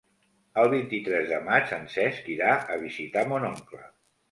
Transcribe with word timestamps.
El 0.61 0.69
vint-i-tres 0.71 1.27
de 1.33 1.39
maig 1.51 1.75
en 1.77 1.85
Cesc 1.97 2.33
irà 2.39 2.57
a 2.73 2.81
visitar 2.87 3.27
mon 3.35 3.49
oncle. 3.55 3.87